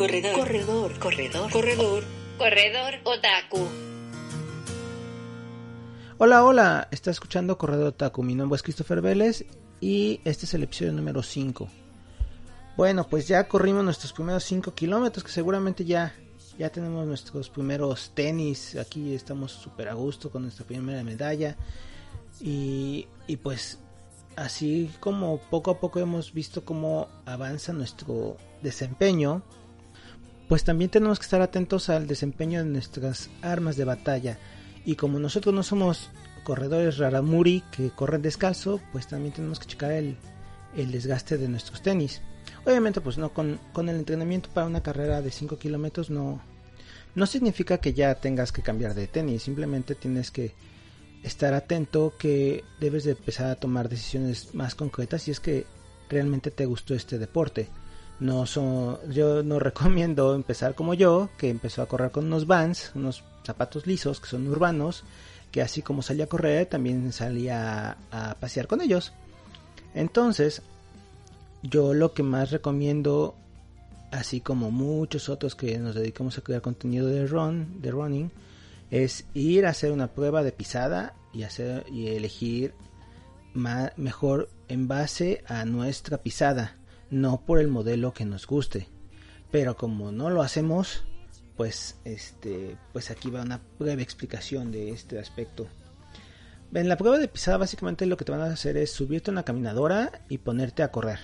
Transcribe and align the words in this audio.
Corredor, 0.00 0.32
corredor, 0.32 0.98
corredor, 0.98 1.52
corredor, 1.52 2.04
corredor 2.38 2.94
otaku. 3.04 3.68
Hola, 6.16 6.42
hola, 6.42 6.88
está 6.90 7.10
escuchando 7.10 7.58
Corredor 7.58 7.88
Otaku. 7.88 8.22
Mi 8.22 8.34
nombre 8.34 8.56
es 8.56 8.62
Christopher 8.62 9.02
Vélez 9.02 9.44
y 9.78 10.22
este 10.24 10.46
es 10.46 10.54
el 10.54 10.62
episodio 10.62 10.94
número 10.94 11.22
5. 11.22 11.68
Bueno, 12.78 13.06
pues 13.10 13.28
ya 13.28 13.46
corrimos 13.46 13.84
nuestros 13.84 14.14
primeros 14.14 14.42
5 14.44 14.72
kilómetros, 14.72 15.22
que 15.22 15.32
seguramente 15.32 15.84
ya, 15.84 16.14
ya 16.58 16.70
tenemos 16.70 17.06
nuestros 17.06 17.50
primeros 17.50 18.12
tenis. 18.14 18.76
Aquí 18.76 19.14
estamos 19.14 19.52
súper 19.52 19.90
a 19.90 19.92
gusto 19.92 20.30
con 20.30 20.44
nuestra 20.44 20.64
primera 20.64 21.04
medalla. 21.04 21.58
Y, 22.40 23.06
y 23.26 23.36
pues 23.36 23.78
así 24.34 24.90
como 24.98 25.36
poco 25.50 25.72
a 25.72 25.78
poco 25.78 26.00
hemos 26.00 26.32
visto 26.32 26.64
cómo 26.64 27.08
avanza 27.26 27.74
nuestro 27.74 28.38
desempeño, 28.62 29.42
pues 30.50 30.64
también 30.64 30.90
tenemos 30.90 31.20
que 31.20 31.26
estar 31.26 31.42
atentos 31.42 31.90
al 31.90 32.08
desempeño 32.08 32.58
de 32.58 32.68
nuestras 32.68 33.30
armas 33.40 33.76
de 33.76 33.84
batalla. 33.84 34.36
Y 34.84 34.96
como 34.96 35.20
nosotros 35.20 35.54
no 35.54 35.62
somos 35.62 36.10
corredores 36.42 36.98
raramuri 36.98 37.62
que 37.70 37.90
corren 37.90 38.20
descalzo, 38.20 38.80
pues 38.90 39.06
también 39.06 39.32
tenemos 39.32 39.60
que 39.60 39.66
checar 39.66 39.92
el, 39.92 40.16
el 40.76 40.90
desgaste 40.90 41.38
de 41.38 41.46
nuestros 41.46 41.82
tenis. 41.82 42.20
Obviamente, 42.66 43.00
pues 43.00 43.16
no, 43.16 43.32
con, 43.32 43.60
con 43.72 43.88
el 43.88 43.94
entrenamiento 43.94 44.48
para 44.52 44.66
una 44.66 44.82
carrera 44.82 45.22
de 45.22 45.30
5 45.30 45.56
kilómetros 45.56 46.10
no, 46.10 46.42
no 47.14 47.26
significa 47.26 47.78
que 47.78 47.92
ya 47.92 48.16
tengas 48.16 48.50
que 48.50 48.62
cambiar 48.62 48.94
de 48.94 49.06
tenis, 49.06 49.44
simplemente 49.44 49.94
tienes 49.94 50.32
que 50.32 50.52
estar 51.22 51.54
atento 51.54 52.14
que 52.18 52.64
debes 52.80 53.04
de 53.04 53.12
empezar 53.12 53.52
a 53.52 53.54
tomar 53.54 53.88
decisiones 53.88 54.52
más 54.52 54.74
concretas 54.74 55.22
si 55.22 55.30
es 55.30 55.38
que 55.38 55.64
realmente 56.08 56.50
te 56.50 56.66
gustó 56.66 56.96
este 56.96 57.20
deporte. 57.20 57.68
No 58.20 58.46
son, 58.46 58.98
yo 59.10 59.42
no 59.42 59.58
recomiendo 59.60 60.34
empezar 60.34 60.74
como 60.74 60.94
yo, 60.94 61.30
que 61.38 61.48
empezó 61.48 61.82
a 61.82 61.86
correr 61.86 62.10
con 62.10 62.26
unos 62.26 62.46
Vans, 62.46 62.92
unos 62.94 63.24
zapatos 63.44 63.86
lisos 63.86 64.20
que 64.20 64.28
son 64.28 64.46
urbanos, 64.46 65.04
que 65.50 65.62
así 65.62 65.82
como 65.82 66.02
salía 66.02 66.24
a 66.24 66.28
correr 66.28 66.66
también 66.66 67.12
salía 67.12 67.96
a 68.12 68.34
pasear 68.38 68.66
con 68.66 68.80
ellos. 68.80 69.12
Entonces, 69.94 70.62
yo 71.62 71.94
lo 71.94 72.12
que 72.12 72.22
más 72.22 72.50
recomiendo, 72.50 73.34
así 74.12 74.40
como 74.40 74.70
muchos 74.70 75.28
otros 75.28 75.54
que 75.54 75.78
nos 75.78 75.94
dedicamos 75.94 76.38
a 76.38 76.42
crear 76.42 76.62
contenido 76.62 77.08
de 77.08 77.26
run, 77.26 77.80
de 77.80 77.90
running, 77.90 78.30
es 78.90 79.24
ir 79.34 79.66
a 79.66 79.70
hacer 79.70 79.92
una 79.92 80.08
prueba 80.08 80.42
de 80.42 80.52
pisada 80.52 81.14
y 81.32 81.42
hacer 81.42 81.84
y 81.90 82.08
elegir 82.08 82.74
mejor 83.54 84.48
en 84.68 84.88
base 84.88 85.42
a 85.46 85.64
nuestra 85.64 86.18
pisada, 86.18 86.76
no 87.10 87.40
por 87.44 87.58
el 87.58 87.68
modelo 87.68 88.12
que 88.12 88.24
nos 88.24 88.46
guste. 88.46 88.88
Pero 89.50 89.76
como 89.76 90.12
no 90.12 90.30
lo 90.30 90.42
hacemos, 90.42 91.04
pues 91.56 91.96
este, 92.04 92.76
pues 92.92 93.10
aquí 93.10 93.30
va 93.30 93.42
una 93.42 93.60
breve 93.78 94.02
explicación 94.02 94.70
de 94.70 94.90
este 94.90 95.18
aspecto. 95.18 95.66
En 96.72 96.88
la 96.88 96.96
prueba 96.96 97.18
de 97.18 97.28
pisada 97.28 97.56
básicamente 97.56 98.06
lo 98.06 98.16
que 98.16 98.24
te 98.24 98.32
van 98.32 98.42
a 98.42 98.52
hacer 98.52 98.76
es 98.76 98.92
subirte 98.92 99.30
a 99.30 99.32
una 99.32 99.42
caminadora 99.42 100.22
y 100.28 100.38
ponerte 100.38 100.82
a 100.82 100.92
correr. 100.92 101.18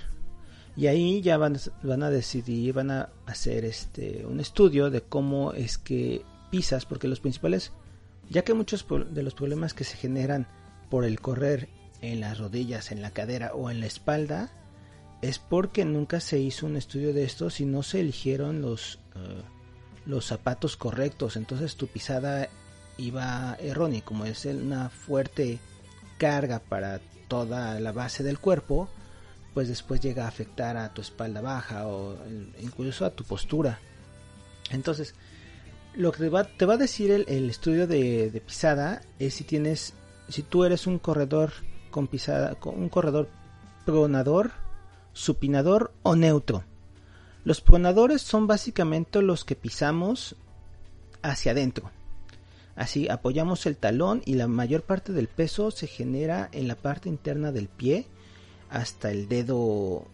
Y 0.77 0.89
ahí 0.89 1.23
ya 1.23 1.39
van, 1.39 1.57
van 1.83 2.03
a 2.03 2.11
decidir, 2.11 2.75
van 2.75 2.91
a 2.91 3.09
hacer 3.25 3.65
este 3.65 4.27
un 4.27 4.41
estudio 4.41 4.91
de 4.91 5.01
cómo 5.01 5.53
es 5.53 5.79
que 5.79 6.23
pisas, 6.51 6.85
porque 6.85 7.09
los 7.09 7.21
principales, 7.21 7.73
ya 8.29 8.43
que 8.43 8.55
muchos 8.55 8.85
de 9.11 9.23
los 9.23 9.35
problemas 9.35 9.73
que 9.73 9.85
se 9.85 9.97
generan 9.97 10.47
por 10.91 11.05
el 11.05 11.21
correr 11.21 11.69
en 12.03 12.21
las 12.21 12.39
rodillas, 12.39 12.93
en 12.93 13.01
la 13.01 13.11
cadera 13.11 13.55
o 13.55 13.71
en 13.71 13.81
la 13.81 13.87
espalda, 13.87 14.51
es 15.23 15.39
porque 15.39 15.85
nunca 15.85 16.21
se 16.21 16.39
hizo 16.39 16.67
un 16.67 16.77
estudio 16.77 17.13
de 17.13 17.25
esto 17.25 17.49
y 17.59 17.65
no 17.65 17.83
se 17.83 18.01
eligieron 18.01 18.63
los, 18.63 18.99
uh, 19.15 20.09
los 20.09 20.27
zapatos 20.27 20.77
correctos. 20.77 21.37
Entonces 21.37 21.77
tu 21.77 21.87
pisada 21.87 22.49
iba 22.99 23.57
errónea, 23.61 24.03
como 24.03 24.25
es 24.25 24.45
una 24.45 24.89
fuerte 24.89 25.59
carga 26.19 26.61
para 26.61 27.01
toda 27.29 27.79
la 27.81 27.93
base 27.93 28.23
del 28.23 28.39
cuerpo, 28.39 28.89
pues 29.55 29.69
después 29.69 30.01
llega 30.01 30.25
a 30.25 30.29
afectar 30.29 30.77
a 30.77 30.93
tu 30.93 31.01
espalda 31.01 31.41
baja 31.41 31.87
o 31.87 32.17
incluso 32.61 33.05
a 33.05 33.11
tu 33.11 33.25
postura. 33.25 33.79
Entonces, 34.71 35.15
lo 35.95 36.13
que 36.13 36.19
te 36.19 36.29
va, 36.29 36.45
te 36.45 36.67
va 36.67 36.75
a 36.75 36.79
decir 36.79 37.11
el, 37.11 37.25
el 37.29 37.49
estudio 37.49 37.87
de, 37.87 38.31
de, 38.31 38.41
pisada 38.41 39.01
es 39.19 39.35
si 39.35 39.45
tienes, 39.45 39.95
si 40.29 40.43
tú 40.43 40.65
eres 40.65 40.87
un 40.87 40.99
corredor 40.99 41.53
con 41.91 42.07
pisada, 42.07 42.55
con 42.57 42.79
un 42.79 42.89
corredor 42.89 43.29
pronador, 43.87 44.53
supinador 45.17 45.93
o 46.03 46.15
neutro. 46.15 46.65
Los 47.43 47.63
pronadores 47.63 48.21
son 48.21 48.47
básicamente 48.47 49.23
los 49.23 49.45
que 49.45 49.57
pisamos 49.57 50.37
hacia 51.23 51.53
adentro. 51.53 51.91
Así 52.75 53.09
apoyamos 53.09 53.65
el 53.65 53.79
talón 53.79 54.21
y 54.27 54.35
la 54.35 54.47
mayor 54.47 54.83
parte 54.83 55.13
del 55.13 55.29
peso 55.29 55.71
se 55.71 55.87
genera 55.87 56.51
en 56.53 56.69
la 56.69 56.75
parte 56.75 57.09
interna 57.09 57.51
del 57.51 57.69
pie 57.69 58.07
hasta 58.69 59.11
el 59.11 59.27
dedo 59.27 60.07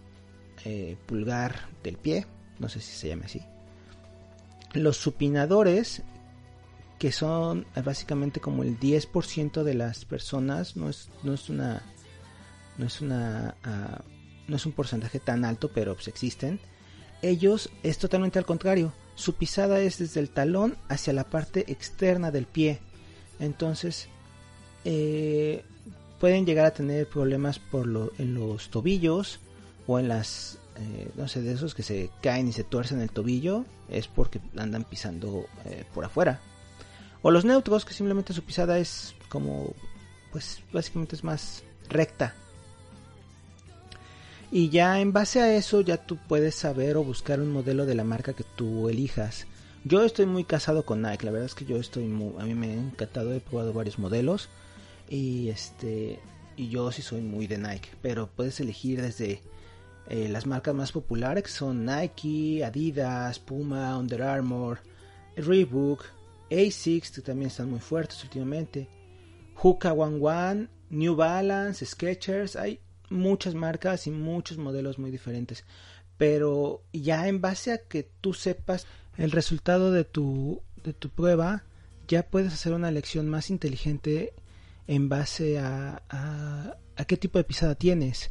eh, 0.65 0.97
pulgar 1.07 1.69
del 1.83 1.97
pie, 1.97 2.27
no 2.61 2.69
sé 2.69 2.81
si 2.81 2.93
se 2.93 3.09
llama 3.09 3.25
así. 3.25 3.41
Los 4.75 4.99
supinadores, 4.99 6.03
que 7.01 7.11
son 7.11 7.67
básicamente 7.85 8.39
como 8.39 8.63
el 8.63 8.79
10% 8.79 9.65
de 9.65 9.75
las 9.75 10.05
personas, 10.05 10.77
no 10.77 10.89
es, 10.89 11.09
no 11.25 11.35
es 11.35 11.51
una, 11.51 11.83
no 12.79 12.87
es 12.87 13.01
una, 13.01 13.57
uh, 13.67 14.12
no 14.49 14.57
es 14.57 14.67
un 14.67 14.73
porcentaje 14.73 15.21
tan 15.21 15.45
alto, 15.45 15.71
pero 15.73 15.95
pues 15.95 16.09
existen. 16.09 16.61
Ellos 17.23 17.71
es 17.83 17.99
totalmente 17.99 18.39
al 18.39 18.47
contrario. 18.47 18.93
Su 19.15 19.35
pisada 19.35 19.81
es 19.81 19.99
desde 19.99 20.21
el 20.21 20.31
talón 20.31 20.77
hacia 20.89 21.13
la 21.13 21.25
parte 21.25 21.71
externa 21.71 22.31
del 22.31 22.47
pie. 22.47 22.81
Entonces, 23.39 24.09
eh, 24.85 25.65
pueden 26.23 26.47
llegar 26.47 26.67
a 26.67 26.73
tener 26.73 27.09
problemas 27.09 27.59
por 27.59 27.87
lo, 27.87 28.13
en 28.19 28.35
los 28.35 28.71
tobillos 28.71 29.41
o 29.87 29.99
en 29.99 30.09
las 30.09 30.59
eh, 30.77 31.11
no 31.17 31.29
sé 31.29 31.43
de 31.43 31.53
esos 31.53 31.75
que 31.75 31.83
se 31.83 32.11
caen 32.23 32.49
y 32.49 32.53
se 32.53 32.65
tuercen 32.65 33.01
el 33.01 33.11
tobillo 33.11 33.65
es 33.89 34.09
porque 34.09 34.41
andan 34.57 34.85
pisando 34.85 35.47
eh, 35.65 35.85
por 35.93 36.05
afuera 36.05 36.41
o 37.23 37.31
los 37.31 37.45
neutros 37.45 37.85
que 37.85 37.93
simplemente 37.93 38.33
su 38.33 38.43
pisada 38.43 38.79
es 38.79 39.15
como 39.29 39.75
pues 40.31 40.63
básicamente 40.73 41.17
es 41.17 41.25
más 41.25 41.65
recta 41.89 42.35
y 44.53 44.69
ya 44.69 45.01
en 45.01 45.15
base 45.15 45.41
a 45.41 45.57
eso 45.57 45.81
ya 45.81 45.97
tú 45.97 46.19
puedes 46.29 46.55
saber 46.55 46.99
o 46.99 47.03
buscar 47.03 47.41
un 47.41 47.51
modelo 47.51 47.87
de 47.87 47.95
la 47.95 48.05
marca 48.05 48.35
que 48.35 48.45
tú 48.45 48.91
elijas. 48.91 49.47
Yo 49.83 50.05
estoy 50.05 50.27
muy 50.27 50.45
casado 50.45 50.85
con 50.85 51.01
Nike 51.01 51.25
la 51.25 51.33
verdad 51.33 51.47
es 51.47 51.55
que 51.55 51.65
yo 51.65 51.79
estoy 51.79 52.05
muy, 52.05 52.35
a 52.39 52.45
mí 52.45 52.55
me 52.55 52.71
ha 52.71 52.75
encantado 52.75 53.33
he 53.33 53.41
probado 53.41 53.73
varios 53.73 53.99
modelos. 53.99 54.51
Y 55.09 55.49
este 55.49 56.21
y 56.55 56.69
yo 56.69 56.93
sí 56.93 57.01
soy 57.01 57.23
muy 57.23 57.47
de 57.47 57.57
Nike 57.57 57.89
pero 58.03 58.29
puedes 58.29 58.61
elegir 58.61 59.01
desde 59.01 59.41
eh, 60.11 60.29
las 60.29 60.47
marcas 60.47 60.75
más 60.75 60.93
populares 60.93 61.45
que 61.45 61.51
son 61.51 61.87
Nike 61.87 62.63
Adidas 62.63 63.39
Puma 63.39 63.97
Under 63.97 64.23
Armour 64.23 64.81
Reebok 65.35 66.05
Asics 66.51 67.11
que 67.11 67.23
también 67.23 67.49
están 67.49 67.71
muy 67.71 67.81
fuertes 67.81 68.23
últimamente 68.23 68.87
Hoka 69.63 69.95
One 69.95 70.19
One 70.21 70.69
New 70.91 71.17
Balance 71.17 71.87
Skechers 71.87 72.57
hay 72.57 72.81
muchas 73.13 73.55
marcas 73.55 74.07
y 74.07 74.11
muchos 74.11 74.59
modelos 74.59 74.99
muy 74.99 75.11
diferentes 75.11 75.65
pero 76.17 76.83
ya 76.93 77.29
en 77.29 77.41
base 77.41 77.73
a 77.73 77.79
que 77.79 78.09
tú 78.21 78.33
sepas 78.33 78.87
el 79.17 79.31
resultado 79.31 79.93
de 79.93 80.05
tu 80.05 80.63
de 80.85 80.93
tu 80.93 81.09
prueba 81.09 81.65
ya 82.09 82.23
puedes 82.25 82.53
hacer 82.53 82.73
una 82.75 82.89
elección 82.89 83.29
más 83.29 83.51
inteligente 83.51 84.35
en 84.87 85.09
base 85.09 85.59
a, 85.59 86.03
a, 86.11 87.05
qué 87.07 87.17
tipo 87.17 87.39
de 87.39 87.45
pisada 87.45 87.75
tienes. 87.75 88.31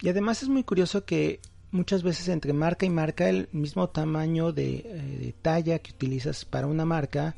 Y 0.00 0.08
además 0.08 0.42
es 0.42 0.48
muy 0.48 0.64
curioso 0.64 1.04
que 1.04 1.40
muchas 1.70 2.02
veces 2.02 2.28
entre 2.28 2.52
marca 2.52 2.86
y 2.86 2.90
marca 2.90 3.28
el 3.28 3.48
mismo 3.52 3.88
tamaño 3.90 4.52
de, 4.52 4.76
eh, 4.76 5.18
de 5.20 5.34
talla 5.40 5.78
que 5.78 5.92
utilizas 5.92 6.44
para 6.44 6.66
una 6.66 6.84
marca 6.84 7.36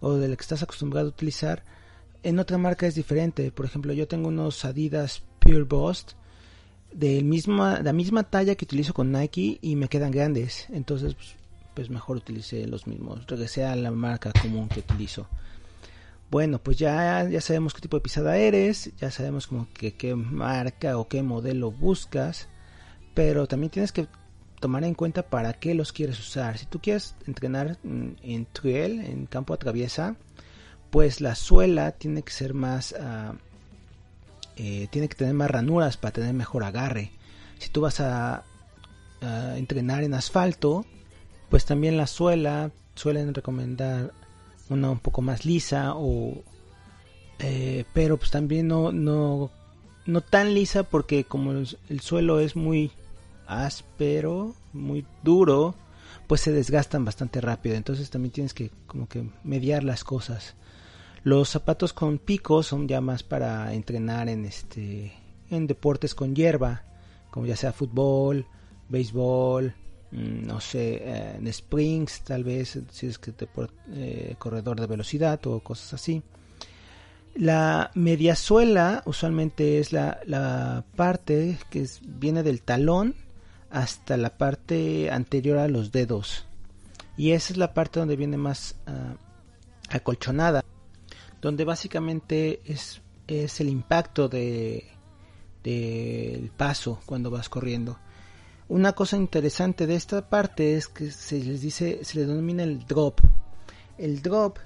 o 0.00 0.14
de 0.14 0.28
la 0.28 0.36
que 0.36 0.42
estás 0.42 0.62
acostumbrado 0.62 1.06
a 1.06 1.10
utilizar, 1.10 1.64
en 2.22 2.38
otra 2.38 2.58
marca 2.58 2.86
es 2.86 2.94
diferente. 2.94 3.50
Por 3.50 3.66
ejemplo, 3.66 3.92
yo 3.92 4.06
tengo 4.06 4.28
unos 4.28 4.64
Adidas 4.64 5.22
Pure 5.44 5.64
Boost. 5.64 6.12
de 6.92 7.22
misma, 7.22 7.80
la 7.80 7.92
misma 7.92 8.22
talla 8.22 8.54
que 8.54 8.64
utilizo 8.64 8.94
con 8.94 9.12
Nike 9.12 9.58
y 9.60 9.76
me 9.76 9.88
quedan 9.88 10.10
grandes. 10.10 10.66
Entonces, 10.70 11.14
pues, 11.14 11.34
pues 11.74 11.90
mejor 11.90 12.16
utilicé 12.16 12.66
los 12.66 12.86
mismos. 12.86 13.26
Regresé 13.26 13.64
a 13.64 13.76
la 13.76 13.90
marca 13.90 14.32
común 14.40 14.68
que 14.68 14.80
utilizo. 14.80 15.26
Bueno, 16.30 16.58
pues 16.58 16.78
ya, 16.78 17.28
ya 17.28 17.40
sabemos 17.40 17.74
qué 17.74 17.80
tipo 17.80 17.96
de 17.96 18.00
pisada 18.00 18.36
eres, 18.36 18.90
ya 18.96 19.10
sabemos 19.10 19.46
como 19.46 19.68
que 19.72 19.94
qué 19.94 20.14
marca 20.14 20.98
o 20.98 21.06
qué 21.06 21.22
modelo 21.22 21.70
buscas, 21.70 22.48
pero 23.14 23.46
también 23.46 23.70
tienes 23.70 23.92
que 23.92 24.08
tomar 24.60 24.82
en 24.84 24.94
cuenta 24.94 25.22
para 25.22 25.52
qué 25.52 25.74
los 25.74 25.92
quieres 25.92 26.18
usar. 26.18 26.58
Si 26.58 26.66
tú 26.66 26.80
quieres 26.80 27.14
entrenar 27.26 27.78
en 27.84 28.46
trail, 28.52 29.00
en 29.00 29.26
campo 29.26 29.52
a 29.54 29.58
traviesa, 29.58 30.16
pues 30.90 31.20
la 31.20 31.34
suela 31.34 31.92
tiene 31.92 32.22
que 32.22 32.32
ser 32.32 32.54
más, 32.54 32.94
ah, 32.98 33.34
eh, 34.56 34.88
tiene 34.90 35.08
que 35.08 35.16
tener 35.16 35.34
más 35.34 35.50
ranuras 35.50 35.96
para 35.96 36.12
tener 36.12 36.34
mejor 36.34 36.64
agarre. 36.64 37.10
Si 37.58 37.70
tú 37.70 37.80
vas 37.80 38.00
a, 38.00 38.44
entrenar 39.56 40.04
en 40.04 40.12
asfalto, 40.12 40.84
pues 41.48 41.64
también 41.64 41.96
la 41.96 42.06
suela 42.06 42.72
suelen 42.94 43.32
recomendar 43.32 44.12
una 44.68 44.90
un 44.90 44.98
poco 44.98 45.22
más 45.22 45.46
lisa 45.46 45.94
o 45.94 46.42
eh, 47.38 47.84
pero 47.94 48.18
pues 48.18 48.30
también 48.30 48.68
no 48.68 48.92
no 48.92 49.50
no 50.04 50.20
tan 50.20 50.52
lisa 50.52 50.82
porque 50.82 51.24
como 51.24 51.52
el, 51.52 52.00
suelo 52.00 52.38
es 52.38 52.54
muy 52.54 52.92
áspero 53.46 54.54
muy 54.74 55.06
duro 55.22 55.74
pues 56.26 56.42
se 56.42 56.52
desgastan 56.52 57.06
bastante 57.06 57.40
rápido 57.40 57.76
entonces 57.76 58.10
también 58.10 58.32
tienes 58.32 58.52
que 58.52 58.70
como 58.86 59.08
que 59.08 59.26
mediar 59.42 59.84
las 59.84 60.04
cosas 60.04 60.54
los 61.24 61.48
zapatos 61.48 61.92
con 61.92 62.18
picos 62.18 62.68
son 62.68 62.86
ya 62.86 63.00
más 63.00 63.22
para 63.22 63.74
entrenar 63.74 64.28
en 64.28 64.44
este 64.44 65.12
en 65.50 65.66
deportes 65.66 66.14
con 66.14 66.34
hierba 66.34 66.84
como 67.30 67.46
ya 67.46 67.56
sea 67.56 67.72
fútbol 67.72 68.46
béisbol 68.88 69.74
Mm, 70.14 70.46
no 70.46 70.60
sé, 70.60 71.02
eh, 71.02 71.36
en 71.38 71.48
springs 71.48 72.20
tal 72.20 72.44
vez, 72.44 72.78
si 72.92 73.06
es 73.08 73.18
que 73.18 73.32
te 73.32 73.48
eh, 73.92 74.36
corredor 74.38 74.80
de 74.80 74.86
velocidad 74.86 75.44
o 75.46 75.58
cosas 75.58 75.94
así. 75.94 76.22
La 77.34 77.90
mediasuela 77.94 79.02
usualmente 79.06 79.80
es 79.80 79.92
la, 79.92 80.20
la 80.24 80.84
parte 80.94 81.58
que 81.68 81.84
viene 82.02 82.44
del 82.44 82.62
talón 82.62 83.16
hasta 83.70 84.16
la 84.16 84.38
parte 84.38 85.10
anterior 85.10 85.58
a 85.58 85.66
los 85.66 85.90
dedos. 85.90 86.46
Y 87.16 87.32
esa 87.32 87.52
es 87.52 87.56
la 87.56 87.74
parte 87.74 87.98
donde 87.98 88.14
viene 88.14 88.36
más 88.36 88.76
ah, 88.86 89.16
acolchonada. 89.88 90.64
Donde 91.44 91.64
básicamente 91.64 92.62
es, 92.64 93.02
es 93.26 93.60
el 93.60 93.68
impacto 93.68 94.30
de 94.30 94.94
del 95.62 96.50
paso 96.56 97.00
cuando 97.04 97.30
vas 97.30 97.50
corriendo. 97.50 97.98
Una 98.66 98.94
cosa 98.94 99.18
interesante 99.18 99.86
de 99.86 99.94
esta 99.94 100.30
parte 100.30 100.76
es 100.78 100.88
que 100.88 101.10
se 101.10 101.38
les 101.44 101.60
dice, 101.60 102.02
se 102.02 102.18
le 102.18 102.24
denomina 102.24 102.62
el 102.62 102.86
drop. 102.86 103.20
El 103.98 104.22
drop 104.22 104.56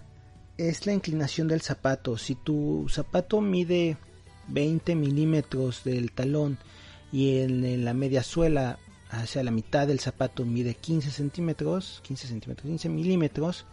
es 0.57 0.87
la 0.87 0.93
inclinación 0.93 1.49
del 1.49 1.63
zapato. 1.63 2.17
Si 2.17 2.37
tu 2.37 2.87
zapato 2.89 3.41
mide 3.41 3.97
20 4.47 4.95
milímetros 4.95 5.83
del 5.83 6.13
talón 6.13 6.59
y 7.11 7.39
en, 7.41 7.85
la 7.85 7.93
media 7.93 8.23
suela 8.23 8.79
hacia 9.11 9.43
la 9.43 9.51
mitad 9.51 9.89
del 9.89 9.99
zapato 9.99 10.45
mide 10.45 10.75
15 10.75 11.11
centímetros, 11.11 12.01
15 12.05 12.29
centímetros, 12.29 12.69
15 12.69 12.89
milímetros, 12.89 13.67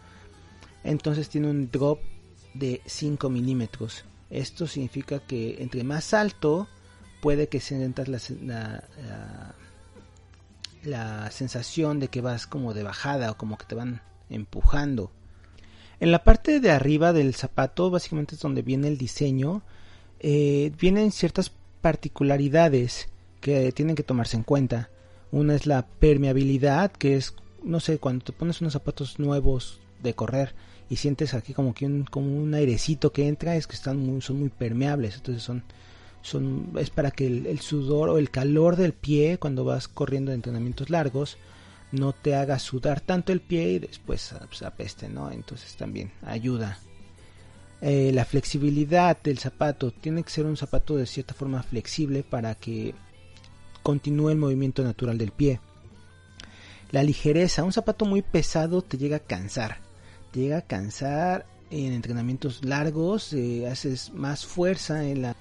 entonces 0.82 1.28
tiene 1.28 1.50
un 1.50 1.70
drop 1.70 2.00
de 2.58 2.80
5 2.86 3.28
milímetros. 3.30 4.04
Esto 4.30 4.66
significa 4.66 5.20
que 5.20 5.62
entre 5.62 5.84
más 5.84 6.14
alto 6.14 6.68
puede 7.20 7.48
que 7.48 7.60
se 7.60 7.78
la, 7.78 8.20
la 8.42 9.54
la 10.86 11.30
sensación 11.30 12.00
de 12.00 12.08
que 12.08 12.20
vas 12.20 12.46
como 12.46 12.72
de 12.72 12.82
bajada 12.82 13.30
o 13.30 13.36
como 13.36 13.58
que 13.58 13.66
te 13.66 13.74
van 13.74 14.00
empujando. 14.30 15.10
En 16.00 16.12
la 16.12 16.24
parte 16.24 16.60
de 16.60 16.70
arriba 16.70 17.12
del 17.12 17.34
zapato, 17.34 17.90
básicamente 17.90 18.34
es 18.34 18.40
donde 18.40 18.62
viene 18.62 18.88
el 18.88 18.98
diseño, 18.98 19.62
eh, 20.20 20.72
vienen 20.78 21.12
ciertas 21.12 21.52
particularidades 21.80 23.08
que 23.40 23.72
tienen 23.72 23.96
que 23.96 24.02
tomarse 24.02 24.36
en 24.36 24.42
cuenta. 24.42 24.90
Una 25.30 25.54
es 25.54 25.66
la 25.66 25.86
permeabilidad, 25.86 26.92
que 26.92 27.16
es, 27.16 27.34
no 27.62 27.80
sé, 27.80 27.98
cuando 27.98 28.24
te 28.24 28.32
pones 28.32 28.60
unos 28.60 28.74
zapatos 28.74 29.18
nuevos 29.18 29.80
de 30.02 30.14
correr 30.14 30.54
y 30.88 30.96
sientes 30.96 31.34
aquí 31.34 31.52
como 31.52 31.74
que 31.74 31.86
un, 31.86 32.04
como 32.04 32.36
un 32.36 32.54
airecito 32.54 33.12
que 33.12 33.28
entra, 33.28 33.56
es 33.56 33.66
que 33.66 33.74
están 33.74 33.98
muy, 33.98 34.20
son 34.20 34.40
muy 34.40 34.48
permeables, 34.50 35.16
entonces 35.16 35.42
son 35.42 35.62
es 36.78 36.90
para 36.90 37.10
que 37.10 37.26
el, 37.26 37.60
sudor 37.60 38.08
o 38.08 38.18
el 38.18 38.30
calor 38.30 38.76
del 38.76 38.92
pie 38.92 39.38
cuando 39.38 39.64
vas 39.64 39.86
corriendo 39.86 40.30
de 40.30 40.36
entrenamientos 40.36 40.90
largos 40.90 41.38
no 41.92 42.12
te 42.12 42.34
haga 42.34 42.58
sudar 42.58 43.00
tanto 43.00 43.32
el 43.32 43.40
pie 43.40 43.72
y 43.72 43.78
después 43.78 44.34
pues, 44.48 44.62
apeste, 44.62 45.08
¿no? 45.08 45.30
Entonces 45.30 45.76
también 45.76 46.10
ayuda. 46.22 46.78
Eh, 47.80 48.10
la 48.12 48.24
flexibilidad 48.24 49.16
del 49.22 49.38
zapato 49.38 49.92
tiene 49.92 50.24
que 50.24 50.30
ser 50.30 50.46
un 50.46 50.56
zapato 50.56 50.96
de 50.96 51.06
cierta 51.06 51.34
forma 51.34 51.62
flexible 51.62 52.24
para 52.24 52.54
que 52.56 52.94
continúe 53.82 54.30
el 54.30 54.38
movimiento 54.38 54.82
natural 54.82 55.18
del 55.18 55.30
pie. 55.30 55.60
La 56.90 57.02
ligereza, 57.02 57.62
un 57.62 57.72
zapato 57.72 58.04
muy 58.04 58.22
pesado 58.22 58.82
te 58.82 58.98
llega 58.98 59.18
a 59.18 59.20
cansar, 59.20 59.78
llega 60.36 60.58
a 60.58 60.62
cansar 60.62 61.46
en 61.70 61.92
entrenamientos 61.92 62.64
largos, 62.64 63.32
eh, 63.32 63.66
haces 63.68 64.12
más 64.12 64.46
fuerza 64.46 65.04
en 65.04 65.22
la 65.22 65.36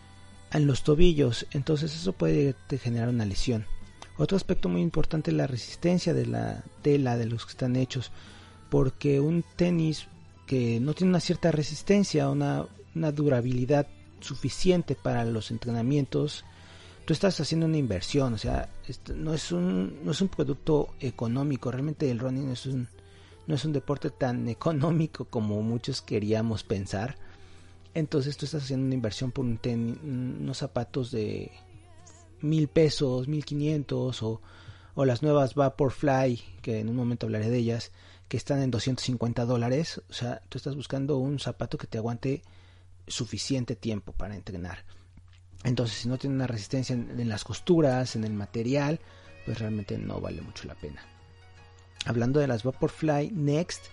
en 0.51 0.68
los 0.68 0.83
tobillos, 0.83 1.45
entonces 1.51 1.94
eso 1.94 2.13
puede 2.13 2.56
generar 2.81 3.09
una 3.09 3.25
lesión. 3.25 3.65
Otro 4.18 4.38
aspecto 4.38 4.69
muy 4.69 4.81
importante 4.81 5.31
es 5.31 5.38
la 5.38 5.47
resistencia 5.47 6.13
de 6.13 6.25
la 6.25 6.63
tela 6.81 7.18
de 7.18 7.25
los 7.25 7.45
que 7.45 7.51
están 7.51 7.75
hechos, 7.75 8.12
porque 8.69 9.19
un 9.19 9.44
tenis 9.57 10.07
que 10.45 10.80
no 10.80 10.94
tiene 10.94 11.09
una 11.09 11.19
cierta 11.19 11.51
resistencia, 11.51 12.30
una, 12.30 12.65
una 12.95 13.12
durabilidad 13.12 13.88
suficiente 14.21 14.95
para 14.95 15.25
los 15.25 15.51
entrenamientos, 15.51 16.45
tú 17.03 17.12
estás 17.12 17.39
haciendo 17.42 17.65
una 17.65 17.77
inversión, 17.77 18.33
o 18.33 18.38
sea, 18.38 18.69
no 19.13 19.33
es 19.33 19.51
un, 19.51 20.06
no 20.06 20.12
es 20.12 20.21
un 20.21 20.30
producto 20.30 20.95
económico, 21.01 21.69
realmente 21.69 22.09
el 22.09 22.19
running 22.19 22.51
es 22.51 22.65
un, 22.65 22.88
no 23.47 23.56
es 23.56 23.65
un 23.65 23.74
deporte 23.74 24.09
tan 24.09 24.47
económico 24.50 25.25
como 25.25 25.62
muchos 25.62 26.01
queríamos 26.01 26.63
pensar 26.63 27.18
entonces 27.95 28.36
tú 28.36 28.45
estás 28.45 28.63
haciendo 28.63 28.86
una 28.86 28.95
inversión 28.95 29.31
por 29.31 29.45
un 29.45 29.59
unos 30.42 30.57
zapatos 30.57 31.12
de 31.12 31.50
mil 32.42 32.68
pesos, 32.68 33.30
mil 33.30 33.45
quinientos 33.45 34.21
o, 34.21 34.42
las 34.97 35.24
nuevas 35.24 35.56
Vaporfly, 35.56 36.42
que 36.62 36.80
en 36.80 36.89
un 36.89 36.95
momento 36.97 37.25
hablaré 37.25 37.49
de 37.49 37.57
ellas, 37.57 37.92
que 38.28 38.37
están 38.37 38.61
en 38.61 38.69
250 38.69 39.45
dólares. 39.45 40.02
O 40.09 40.14
sea, 40.14 40.42
tú 40.49 40.57
estás 40.57 40.75
buscando 40.75 41.18
un 41.18 41.40
zapato 41.40 41.78
que 41.78 41.87
te 41.87 41.97
aguante 41.97 42.44
suficiente 43.07 43.78
tiempo 43.78 44.11
para 44.11 44.35
entrenar. 44.35 44.85
Entonces, 45.64 45.97
si 45.97 46.09
no 46.09 46.18
tiene 46.18 46.35
una 46.35 46.47
resistencia 46.47 46.94
en, 46.94 47.18
en, 47.18 47.30
las 47.30 47.45
costuras, 47.45 48.16
en 48.18 48.25
el 48.25 48.33
material, 48.33 48.99
pues 49.45 49.57
realmente 49.59 49.97
no 49.97 50.19
vale 50.19 50.42
mucho 50.42 50.68
la 50.68 50.75
pena. 50.75 51.02
Hablando 52.06 52.40
de 52.40 52.47
las 52.47 52.64
Vaporfly 52.64 53.31
Next, 53.31 53.85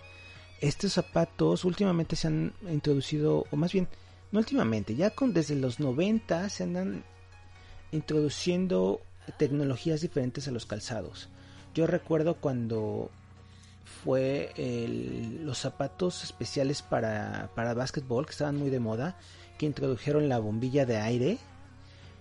estos 0.61 0.93
zapatos 0.93 1.65
últimamente 1.65 2.15
se 2.15 2.29
han 2.29 2.53
introducido, 2.71 3.47
o 3.51 3.57
más 3.57 3.73
bien, 3.73 3.89
no 4.31 4.39
últimamente, 4.39 4.95
ya 4.95 5.11
con 5.11 5.33
desde 5.33 5.57
los 5.57 5.81
90 5.81 6.49
se 6.49 6.63
andan 6.63 7.05
introduciendo 7.91 9.01
tecnologías 9.39 10.01
diferentes 10.01 10.49
a 10.49 10.51
los 10.51 10.67
calzados. 10.67 11.29
Yo 11.75 11.87
recuerdo 11.87 12.37
cuando 12.37 13.11
fue 14.05 14.53
los 15.43 15.59
zapatos 15.59 16.25
especiales 16.25 16.83
para, 16.83 17.51
para 17.55 17.75
básquetbol 17.75 18.27
que 18.27 18.33
estaban 18.33 18.57
muy 18.57 18.71
de 18.71 18.81
moda, 18.81 19.17
que 19.59 19.67
introdujeron 19.67 20.29
la 20.29 20.39
bombilla 20.39 20.87
de 20.87 20.99
aire 20.99 21.39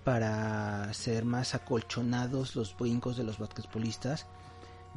para 0.04 0.94
ser 0.94 1.26
más 1.26 1.54
acolchonados 1.54 2.56
los 2.56 2.76
brincos 2.78 3.18
de 3.18 3.24
los 3.24 3.38
basquetbolistas. 3.38 4.26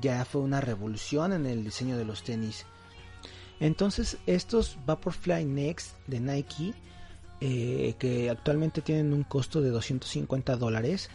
Ya 0.01 0.25
fue 0.25 0.41
una 0.41 0.61
revolución 0.61 1.33
en 1.33 1.47
el 1.47 1.65
diseño 1.65 1.97
de 1.97 2.05
los 2.05 2.23
tenis. 2.23 2.67
Entonces 3.61 4.19
estos 4.27 4.79
Vaporfly 4.85 5.45
Next 5.45 5.97
de 6.07 6.21
Nike, 6.21 6.75
eh, 7.41 7.95
que 7.99 8.31
actualmente 8.31 8.83
tienen 8.83 9.13
un 9.13 9.23
costo 9.23 9.61
de 9.61 9.71
250 9.71 10.57
dólares, 10.57 11.11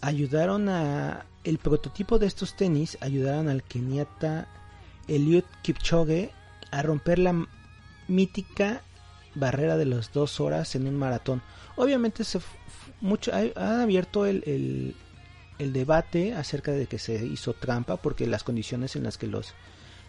ayudaron 0.00 0.68
a... 0.68 1.26
El 1.42 1.56
prototipo 1.56 2.18
de 2.18 2.26
estos 2.26 2.54
tenis 2.54 2.98
ayudaron 3.00 3.48
al 3.48 3.62
keniata 3.62 4.46
Eliud 5.08 5.44
Kipchoge 5.62 6.32
a 6.70 6.82
romper 6.82 7.18
la 7.18 7.46
mítica 8.08 8.82
barrera 9.34 9.78
de 9.78 9.86
las 9.86 10.12
dos 10.12 10.38
horas 10.38 10.74
en 10.74 10.86
un 10.86 10.96
maratón. 10.96 11.40
Obviamente 11.76 12.24
se 12.24 12.40
mucho, 13.00 13.32
ha, 13.32 13.82
abierto 13.82 14.26
el, 14.26 14.42
el, 14.46 14.94
debate 15.68 16.34
acerca 16.34 16.72
de 16.72 16.86
que 16.86 16.98
se 16.98 17.24
hizo 17.24 17.52
trampa 17.52 17.98
porque 17.98 18.26
las 18.26 18.44
condiciones 18.44 18.96
en 18.96 19.04
las 19.04 19.18
que 19.18 19.26
los 19.26 19.54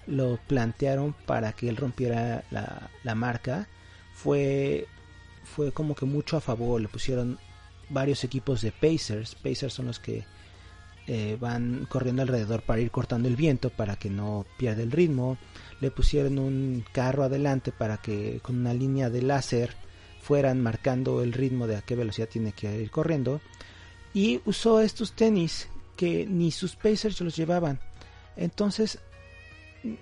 lo 0.08 0.40
plantearon 0.48 1.14
para 1.26 1.54
que 1.54 1.70
él 1.70 1.78
rompiera 1.78 2.44
la, 2.50 3.16
marca 3.16 3.68
fue 4.14 4.88
fue 5.44 5.72
como 5.72 5.96
que 5.96 6.06
mucho 6.06 6.38
a 6.38 6.42
favor 6.42 6.82
le 6.82 6.88
pusieron 6.88 7.38
varios 7.90 8.24
equipos 8.24 8.62
de 8.62 8.72
Pacers. 8.72 9.36
Pacers 9.36 9.74
son 9.74 9.88
los 9.88 10.00
que 10.00 10.24
eh, 11.08 11.38
van 11.40 11.88
corriendo 11.90 12.22
alrededor 12.22 12.62
para 12.62 12.80
ir 12.80 12.90
cortando 12.90 13.28
el 13.28 13.36
viento 13.36 13.70
para 13.70 13.98
que 13.98 14.10
no 14.10 14.46
pierda 14.58 14.84
el 14.84 14.92
ritmo. 14.92 15.38
Le 15.82 15.92
pusieron 15.92 16.40
un 16.40 16.86
carro 16.94 17.24
adelante 17.24 17.72
para 17.72 17.98
que 17.98 18.40
con 18.42 18.58
una 18.58 18.74
línea 18.74 19.10
de 19.10 19.22
láser 19.22 19.76
fueran 20.22 20.62
marcando 20.62 21.22
el 21.22 21.34
ritmo 21.34 21.68
de 21.68 21.76
a 21.76 21.82
qué 21.82 21.96
velocidad 21.96 22.30
tiene 22.30 22.54
que 22.54 22.82
ir 22.82 22.92
corriendo. 22.92 23.42
Y 24.14 24.42
usó 24.46 24.82
estos 24.82 25.14
tenis 25.14 25.68
que 25.96 26.26
ni 26.26 26.52
sus 26.52 26.76
Pacers 26.76 27.22
los 27.22 27.36
llevaban. 27.36 27.80
Entonces 28.36 29.00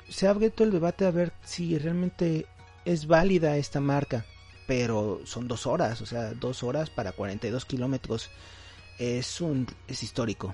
se 0.09 0.27
ha 0.27 0.31
abierto 0.31 0.63
el 0.63 0.71
debate 0.71 1.05
a 1.05 1.11
ver 1.11 1.33
si 1.43 1.77
realmente 1.77 2.45
es 2.85 3.07
válida 3.07 3.57
esta 3.57 3.79
marca. 3.79 4.25
Pero 4.67 5.21
son 5.25 5.47
dos 5.47 5.65
horas, 5.65 6.01
o 6.01 6.05
sea, 6.05 6.33
dos 6.33 6.63
horas 6.63 6.89
para 6.89 7.11
42 7.11 7.65
kilómetros. 7.65 8.29
Es 8.97 9.41
un 9.41 9.67
es 9.87 10.03
histórico. 10.03 10.53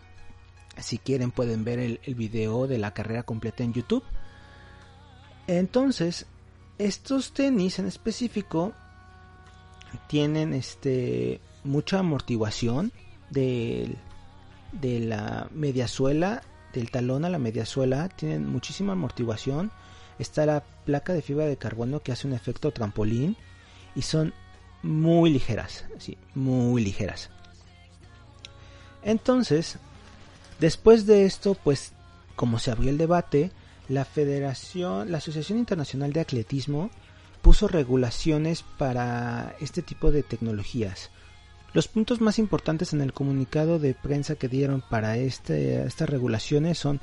Si 0.79 0.97
quieren 0.97 1.31
pueden 1.31 1.63
ver 1.63 1.79
el, 1.79 1.99
el 2.03 2.15
video 2.15 2.67
de 2.67 2.77
la 2.77 2.93
carrera 2.93 3.23
completa 3.23 3.63
en 3.63 3.73
YouTube. 3.73 4.03
Entonces, 5.47 6.25
estos 6.77 7.33
tenis 7.33 7.79
en 7.79 7.87
específico 7.87 8.73
tienen 10.07 10.53
este 10.53 11.39
mucha 11.63 11.99
amortiguación 11.99 12.91
de 13.35 13.95
la 14.81 15.47
mediasuela, 15.53 16.41
del 16.73 16.89
talón 16.89 17.25
a 17.25 17.29
la 17.29 17.37
mediasuela, 17.37 18.09
tienen 18.09 18.47
muchísima 18.47 18.93
amortiguación. 18.93 19.71
Está 20.17 20.45
la 20.45 20.63
placa 20.85 21.13
de 21.13 21.21
fibra 21.21 21.45
de 21.45 21.57
carbono 21.57 22.01
que 22.01 22.11
hace 22.11 22.27
un 22.27 22.33
efecto 22.33 22.71
trampolín 22.71 23.37
y 23.95 24.01
son 24.01 24.33
muy 24.81 25.29
ligeras, 25.29 25.85
sí, 25.99 26.17
muy 26.33 26.83
ligeras. 26.83 27.29
Entonces, 29.03 29.77
después 30.59 31.05
de 31.05 31.25
esto, 31.25 31.55
pues 31.63 31.91
como 32.35 32.59
se 32.59 32.71
abrió 32.71 32.89
el 32.89 32.97
debate, 32.97 33.51
la 33.87 34.03
Federación, 34.03 35.11
la 35.11 35.19
Asociación 35.19 35.59
Internacional 35.59 36.11
de 36.11 36.21
Atletismo 36.21 36.89
puso 37.41 37.67
regulaciones 37.67 38.63
para 38.77 39.55
este 39.59 39.81
tipo 39.81 40.11
de 40.11 40.23
tecnologías. 40.23 41.11
Los 41.75 41.89
puntos 41.89 42.21
más 42.21 42.39
importantes 42.39 42.93
en 42.93 43.01
el 43.01 43.11
comunicado 43.11 43.79
de 43.79 43.93
prensa 43.93 44.35
que 44.35 44.47
dieron 44.47 44.81
para 44.89 45.17
este, 45.17 45.85
estas 45.85 46.09
regulaciones 46.09 46.77
son 46.77 47.01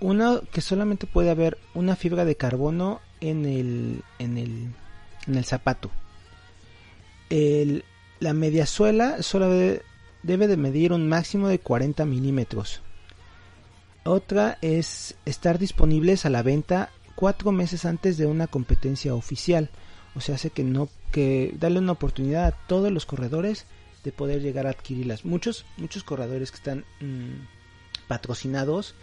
una 0.00 0.40
que 0.50 0.60
solamente 0.60 1.06
puede 1.06 1.30
haber 1.30 1.56
una 1.72 1.94
fibra 1.94 2.24
de 2.24 2.34
carbono 2.34 3.00
en 3.20 3.46
el, 3.46 4.02
en 4.18 4.38
el, 4.38 4.74
en 5.28 5.36
el 5.36 5.44
zapato. 5.44 5.88
El, 7.30 7.84
la 8.18 8.32
mediasuela 8.32 9.22
solo 9.22 9.48
debe, 9.48 9.82
debe 10.24 10.48
de 10.48 10.56
medir 10.56 10.92
un 10.92 11.08
máximo 11.08 11.46
de 11.46 11.60
40 11.60 12.04
milímetros. 12.04 12.82
Otra 14.02 14.58
es 14.62 15.14
estar 15.26 15.60
disponibles 15.60 16.26
a 16.26 16.30
la 16.30 16.42
venta 16.42 16.90
cuatro 17.14 17.52
meses 17.52 17.84
antes 17.84 18.16
de 18.16 18.26
una 18.26 18.48
competencia 18.48 19.14
oficial. 19.14 19.70
O 20.16 20.20
sea, 20.20 20.34
hace 20.34 20.50
que 20.50 20.64
no 20.64 20.88
que 21.12 21.54
darle 21.56 21.78
una 21.78 21.92
oportunidad 21.92 22.46
a 22.46 22.66
todos 22.66 22.90
los 22.90 23.06
corredores 23.06 23.64
de 24.04 24.12
poder 24.12 24.42
llegar 24.42 24.66
a 24.66 24.70
adquirirlas. 24.70 25.24
Muchos, 25.24 25.64
muchos 25.76 26.04
corredores 26.04 26.50
que 26.50 26.56
están 26.56 26.84
mmm, 27.00 27.46
patrocinados 28.08 28.94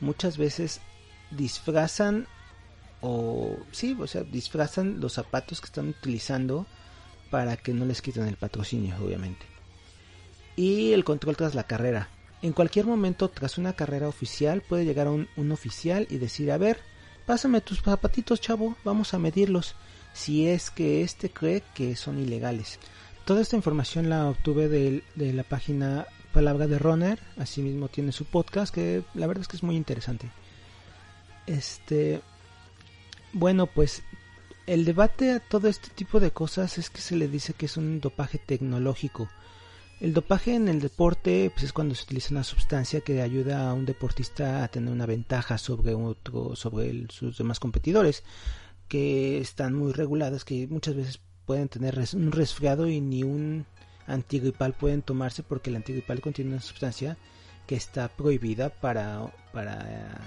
muchas 0.00 0.36
veces 0.38 0.80
disfrazan 1.30 2.26
o 3.00 3.56
sí, 3.72 3.96
o 3.98 4.06
sea, 4.06 4.22
disfrazan 4.22 5.00
los 5.00 5.14
zapatos 5.14 5.60
que 5.60 5.66
están 5.66 5.88
utilizando 5.88 6.66
para 7.30 7.56
que 7.56 7.72
no 7.72 7.84
les 7.84 8.02
quiten 8.02 8.26
el 8.26 8.36
patrocinio, 8.36 8.96
obviamente. 9.02 9.44
Y 10.54 10.92
el 10.92 11.04
control 11.04 11.36
tras 11.36 11.54
la 11.54 11.64
carrera. 11.64 12.08
En 12.42 12.52
cualquier 12.52 12.86
momento, 12.86 13.28
tras 13.28 13.58
una 13.58 13.74
carrera 13.74 14.08
oficial, 14.08 14.62
puede 14.62 14.84
llegar 14.84 15.08
un, 15.08 15.28
un 15.36 15.52
oficial 15.52 16.06
y 16.10 16.18
decir, 16.18 16.50
a 16.50 16.58
ver, 16.58 16.80
pásame 17.26 17.60
tus 17.60 17.82
zapatitos, 17.82 18.40
chavo, 18.40 18.76
vamos 18.84 19.12
a 19.12 19.18
medirlos, 19.18 19.74
si 20.12 20.46
es 20.48 20.70
que 20.70 21.02
éste 21.02 21.30
cree 21.30 21.62
que 21.74 21.96
son 21.96 22.18
ilegales. 22.18 22.78
Toda 23.26 23.40
esta 23.40 23.56
información 23.56 24.08
la 24.08 24.28
obtuve 24.28 24.68
de, 24.68 25.02
la 25.32 25.42
página 25.42 26.06
Palabra 26.32 26.68
de 26.68 26.78
Runner, 26.78 27.18
asimismo 27.38 27.88
tiene 27.88 28.12
su 28.12 28.24
podcast, 28.24 28.72
que 28.72 29.02
la 29.14 29.26
verdad 29.26 29.42
es 29.42 29.48
que 29.48 29.56
es 29.56 29.64
muy 29.64 29.74
interesante. 29.74 30.30
Este, 31.44 32.20
bueno, 33.32 33.66
pues 33.66 34.04
el 34.68 34.84
debate 34.84 35.32
a 35.32 35.40
todo 35.40 35.66
este 35.66 35.88
tipo 35.90 36.20
de 36.20 36.30
cosas 36.30 36.78
es 36.78 36.88
que 36.88 37.00
se 37.00 37.16
le 37.16 37.26
dice 37.26 37.52
que 37.52 37.66
es 37.66 37.76
un 37.76 38.00
dopaje 38.00 38.38
tecnológico. 38.38 39.28
El 39.98 40.14
dopaje 40.14 40.54
en 40.54 40.68
el 40.68 40.80
deporte 40.80 41.50
pues 41.52 41.64
es 41.64 41.72
cuando 41.72 41.96
se 41.96 42.04
utiliza 42.04 42.30
una 42.30 42.44
sustancia 42.44 43.00
que 43.00 43.22
ayuda 43.22 43.68
a 43.68 43.74
un 43.74 43.86
deportista 43.86 44.62
a 44.62 44.68
tener 44.68 44.92
una 44.92 45.06
ventaja 45.06 45.58
sobre 45.58 45.94
otro, 45.94 46.54
sobre 46.54 47.08
sus 47.08 47.38
demás 47.38 47.58
competidores, 47.58 48.22
que 48.86 49.40
están 49.40 49.74
muy 49.74 49.92
reguladas, 49.92 50.44
que 50.44 50.68
muchas 50.68 50.94
veces 50.94 51.20
pueden 51.46 51.68
tener 51.68 51.98
un 52.14 52.32
resfriado 52.32 52.88
y 52.88 53.00
ni 53.00 53.22
un 53.22 53.64
antigripal 54.06 54.72
pueden 54.74 55.02
tomarse 55.02 55.42
porque 55.42 55.70
el 55.70 55.76
antigripal 55.76 56.20
contiene 56.20 56.52
una 56.52 56.60
sustancia 56.60 57.16
que 57.66 57.76
está 57.76 58.08
prohibida 58.08 58.68
para, 58.68 59.32
para, 59.52 60.20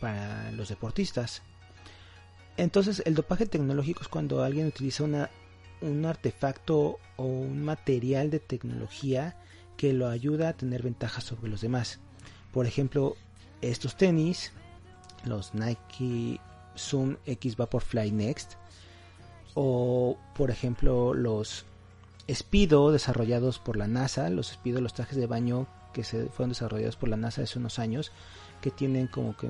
para 0.00 0.50
los 0.52 0.68
deportistas. 0.68 1.42
Entonces 2.56 3.02
el 3.06 3.14
dopaje 3.14 3.46
tecnológico 3.46 4.02
es 4.02 4.08
cuando 4.08 4.42
alguien 4.42 4.66
utiliza 4.66 5.04
una 5.04 5.30
un 5.80 6.04
artefacto 6.04 6.98
o 7.16 7.24
un 7.24 7.64
material 7.64 8.30
de 8.30 8.40
tecnología 8.40 9.36
que 9.76 9.92
lo 9.92 10.08
ayuda 10.08 10.50
a 10.50 10.56
tener 10.56 10.82
ventajas 10.82 11.24
sobre 11.24 11.50
los 11.50 11.60
demás. 11.60 12.00
Por 12.52 12.66
ejemplo, 12.66 13.16
estos 13.60 13.96
tenis, 13.96 14.52
los 15.24 15.54
Nike 15.54 16.40
Zoom 16.76 17.16
X 17.26 17.56
Vaporfly 17.56 18.10
Next, 18.10 18.54
o 19.56 20.16
por 20.36 20.50
ejemplo 20.50 21.14
los 21.14 21.64
Speedo 22.32 22.92
desarrollados 22.92 23.58
por 23.58 23.76
la 23.76 23.88
NASA, 23.88 24.28
los 24.30 24.48
Speedo, 24.48 24.80
los 24.80 24.94
trajes 24.94 25.16
de 25.16 25.26
baño 25.26 25.66
que 25.92 26.04
se 26.04 26.26
fueron 26.26 26.50
desarrollados 26.50 26.96
por 26.96 27.08
la 27.08 27.16
NASA 27.16 27.42
hace 27.42 27.58
unos 27.58 27.78
años, 27.78 28.12
que 28.60 28.70
tienen 28.70 29.06
como 29.06 29.36
que 29.36 29.48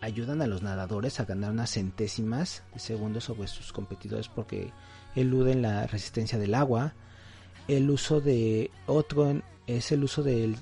ayudan 0.00 0.40
a 0.40 0.46
los 0.46 0.62
nadadores 0.62 1.20
a 1.20 1.24
ganar 1.24 1.50
unas 1.50 1.70
centésimas 1.72 2.62
de 2.72 2.80
segundos 2.80 3.24
sobre 3.24 3.48
sus 3.48 3.72
competidores 3.72 4.28
porque 4.28 4.72
eluden 5.14 5.62
la 5.62 5.86
resistencia 5.86 6.38
del 6.38 6.54
agua. 6.54 6.94
El 7.68 7.90
uso 7.90 8.20
de 8.20 8.70
otro 8.86 9.42
es 9.66 9.92
el 9.92 10.04
uso 10.04 10.22
del 10.22 10.56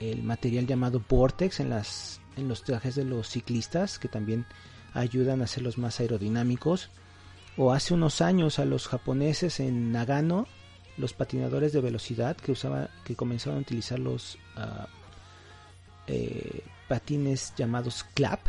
el 0.00 0.22
material 0.22 0.66
llamado 0.66 1.02
Vortex 1.06 1.60
en, 1.60 1.70
las, 1.70 2.20
en 2.36 2.48
los 2.48 2.62
trajes 2.62 2.94
de 2.94 3.04
los 3.04 3.28
ciclistas 3.28 3.98
que 3.98 4.08
también 4.08 4.46
ayudan 4.94 5.40
a 5.40 5.44
hacerlos 5.44 5.78
más 5.78 6.00
aerodinámicos. 6.00 6.90
O 7.56 7.72
hace 7.72 7.94
unos 7.94 8.20
años 8.20 8.58
a 8.58 8.64
los 8.64 8.88
japoneses 8.88 9.60
en 9.60 9.92
Nagano, 9.92 10.46
los 10.96 11.12
patinadores 11.12 11.72
de 11.72 11.80
velocidad 11.80 12.36
que 12.36 12.52
usaban, 12.52 12.88
que 13.04 13.16
comenzaron 13.16 13.58
a 13.58 13.62
utilizar 13.62 13.98
los 13.98 14.36
uh, 14.56 14.86
eh, 16.06 16.62
patines 16.88 17.54
llamados 17.56 18.04
clap 18.14 18.40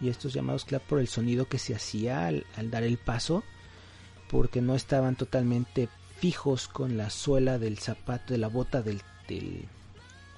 y 0.00 0.08
estos 0.08 0.32
llamados 0.32 0.64
clap 0.64 0.82
por 0.82 0.98
el 1.00 1.08
sonido 1.08 1.48
que 1.48 1.58
se 1.58 1.74
hacía 1.74 2.26
al, 2.26 2.46
al 2.56 2.70
dar 2.70 2.82
el 2.82 2.98
paso 2.98 3.44
porque 4.28 4.60
no 4.60 4.74
estaban 4.74 5.16
totalmente 5.16 5.88
fijos 6.18 6.68
con 6.68 6.96
la 6.96 7.10
suela 7.10 7.58
del 7.58 7.78
zapato, 7.78 8.32
de 8.32 8.38
la 8.38 8.48
bota 8.48 8.82
del, 8.82 9.02
del, 9.28 9.64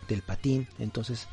del 0.09 0.23
patín. 0.23 0.69
Entonces 0.79 1.29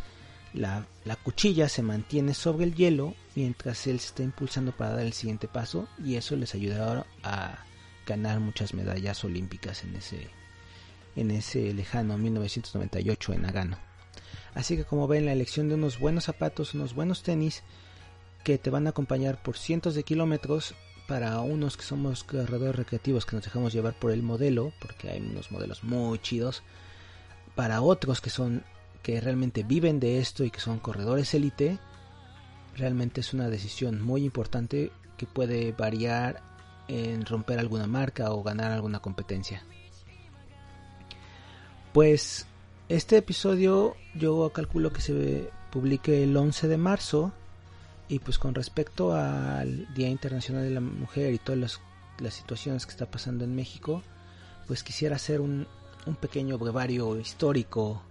la, 0.54 0.86
la, 1.06 1.16
cuchilla 1.16 1.68
se 1.68 1.82
mantiene 1.82 2.34
sobre 2.34 2.66
el 2.66 2.76
hielo 2.76 3.16
mientras 3.36 3.88
él 3.88 4.00
se 4.00 4.08
está 4.08 4.24
impulsando 4.24 4.72
para 4.72 4.92
dar 4.92 5.06
el 5.06 5.14
siguiente 5.14 5.48
paso 5.48 5.88
y 6.04 6.16
eso 6.16 6.36
les 6.36 6.54
ayudará 6.54 7.06
a 7.24 7.66
ganar 8.06 8.40
muchas 8.40 8.74
medallas 8.74 9.24
olímpicas 9.24 9.84
en 9.84 9.96
ese, 9.96 10.28
en 11.16 11.32
ese 11.32 11.74
lejano 11.74 12.18
1998 12.18 13.34
en 13.34 13.42
Nagano. 13.42 13.78
Así 14.54 14.78
que 14.78 14.86
como 14.86 15.08
ven 15.08 15.26
la 15.26 15.34
elección 15.34 15.70
de 15.70 15.76
unos 15.76 16.00
buenos 16.00 16.26
zapatos, 16.26 16.74
unos 16.74 16.94
buenos 16.94 17.24
tenis 17.24 17.64
que 18.44 18.58
te 18.58 18.70
van 18.70 18.88
a 18.88 18.92
acompañar 18.92 19.42
por 19.42 19.58
cientos 19.58 19.96
de 19.96 20.04
kilómetros 20.04 20.76
para 21.08 21.40
unos 21.40 21.78
que 21.78 21.84
somos 21.84 22.24
corredores 22.24 22.76
recreativos 22.76 23.26
que 23.26 23.36
nos 23.36 23.46
dejamos 23.46 23.74
llevar 23.74 23.98
por 23.98 24.12
el 24.12 24.24
modelo, 24.24 24.72
porque 24.80 25.10
hay 25.10 25.20
unos 25.20 25.52
modelos 25.52 25.84
muy 25.84 26.20
chidos, 26.20 26.64
para 27.56 27.82
otros 27.82 28.22
que 28.22 28.30
son 28.30 28.64
que 29.04 29.20
realmente 29.22 29.64
viven 29.64 30.00
de 30.00 30.20
esto 30.20 30.44
y 30.44 30.50
que 30.50 30.62
son 30.62 30.80
corredores 30.80 31.34
élite, 31.34 31.78
realmente 32.76 33.22
es 33.22 33.34
una 33.34 33.50
decisión 33.50 34.02
muy 34.02 34.24
importante 34.24 34.92
que 35.18 35.28
puede 35.28 35.74
variar 35.74 36.42
en 36.88 37.26
romper 37.26 37.60
alguna 37.60 37.86
marca 37.86 38.32
o 38.32 38.42
ganar 38.42 38.72
alguna 38.72 39.00
competencia. 39.00 39.64
Pues 41.92 42.48
este 42.90 43.18
episodio 43.18 43.96
yo 44.16 44.52
calculo 44.52 44.92
que 44.92 45.02
se 45.02 45.50
publique 45.72 46.24
el 46.24 46.36
11 46.36 46.68
de 46.68 46.78
marzo 46.78 47.34
y 48.08 48.20
pues 48.20 48.40
con 48.40 48.56
respecto 48.56 49.14
al 49.14 49.94
Día 49.94 50.10
Internacional 50.10 50.64
de 50.64 50.72
la 50.72 50.82
Mujer 50.82 51.34
y 51.34 51.40
todas 51.40 51.60
las, 51.60 51.82
las 52.20 52.34
situaciones 52.34 52.86
que 52.86 52.92
está 52.92 53.06
pasando 53.06 53.44
en 53.44 53.54
México, 53.54 54.02
pues 54.66 54.82
quisiera 54.82 55.18
hacer 55.18 55.42
un, 55.42 55.68
un 56.06 56.16
pequeño 56.16 56.58
brevario 56.58 57.20
histórico 57.20 58.02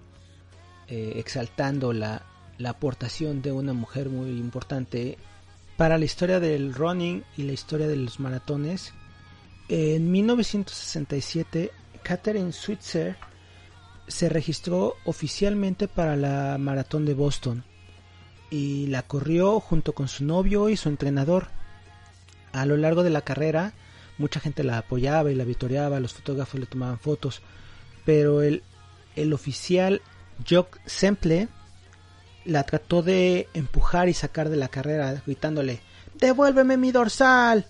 eh, 0.94 1.14
exaltando 1.18 1.94
la, 1.94 2.20
la 2.58 2.68
aportación 2.68 3.40
de 3.40 3.50
una 3.50 3.72
mujer 3.72 4.10
muy 4.10 4.28
importante 4.28 5.16
para 5.78 5.96
la 5.96 6.04
historia 6.04 6.38
del 6.38 6.74
running 6.74 7.24
y 7.34 7.44
la 7.44 7.52
historia 7.52 7.88
de 7.88 7.96
los 7.96 8.20
maratones. 8.20 8.92
En 9.70 10.10
1967, 10.10 11.70
Catherine 12.02 12.52
Switzer 12.52 13.16
se 14.06 14.28
registró 14.28 14.96
oficialmente 15.06 15.88
para 15.88 16.14
la 16.14 16.58
maratón 16.58 17.06
de 17.06 17.14
Boston 17.14 17.64
y 18.50 18.86
la 18.88 19.00
corrió 19.00 19.60
junto 19.60 19.94
con 19.94 20.08
su 20.08 20.26
novio 20.26 20.68
y 20.68 20.76
su 20.76 20.90
entrenador. 20.90 21.48
A 22.52 22.66
lo 22.66 22.76
largo 22.76 23.02
de 23.02 23.08
la 23.08 23.22
carrera, 23.22 23.72
mucha 24.18 24.40
gente 24.40 24.62
la 24.62 24.76
apoyaba 24.76 25.32
y 25.32 25.36
la 25.36 25.44
vitoreaba, 25.44 26.00
los 26.00 26.12
fotógrafos 26.12 26.60
le 26.60 26.66
tomaban 26.66 26.98
fotos, 26.98 27.40
pero 28.04 28.42
el, 28.42 28.62
el 29.16 29.32
oficial 29.32 30.02
Jock 30.48 30.78
Semple 30.86 31.48
la 32.44 32.64
trató 32.64 33.02
de 33.02 33.48
empujar 33.54 34.08
y 34.08 34.14
sacar 34.14 34.48
de 34.48 34.56
la 34.56 34.68
carrera, 34.68 35.22
gritándole, 35.24 35.80
devuélveme 36.14 36.76
mi 36.76 36.92
dorsal, 36.92 37.66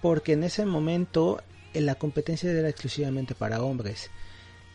porque 0.00 0.32
en 0.32 0.44
ese 0.44 0.64
momento 0.64 1.42
la 1.74 1.96
competencia 1.96 2.50
era 2.50 2.68
exclusivamente 2.68 3.34
para 3.34 3.62
hombres. 3.62 4.10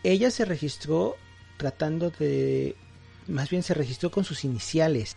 Ella 0.04 0.32
se 0.32 0.46
registró 0.46 1.16
tratando 1.58 2.12
de, 2.12 2.76
más 3.28 3.50
bien 3.50 3.64
se 3.64 3.74
registró 3.74 4.12
con 4.12 4.24
sus 4.24 4.44
iniciales. 4.44 5.16